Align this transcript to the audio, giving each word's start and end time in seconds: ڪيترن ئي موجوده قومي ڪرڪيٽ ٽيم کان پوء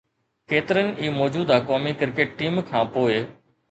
ڪيترن 0.53 0.87
ئي 1.01 1.13
موجوده 1.19 1.61
قومي 1.69 1.95
ڪرڪيٽ 2.03 2.37
ٽيم 2.43 2.61
کان 2.73 2.93
پوء 2.95 3.25